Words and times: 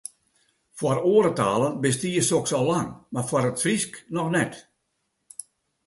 Foar 0.79 0.99
oare 1.11 1.31
talen 1.39 1.75
bestie 1.85 2.25
soks 2.31 2.55
al 2.59 2.65
lang, 2.71 2.89
mar 3.13 3.25
foar 3.29 3.47
it 3.49 3.61
Frysk 3.63 3.93
noch 4.15 4.29
net. 4.35 4.53